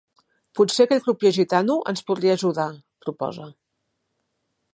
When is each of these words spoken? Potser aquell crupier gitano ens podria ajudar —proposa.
Potser 0.59 0.87
aquell 0.87 1.03
crupier 1.07 1.31
gitano 1.37 1.75
ens 1.93 2.03
podria 2.09 2.35
ajudar 2.41 2.67
—proposa. 2.79 3.51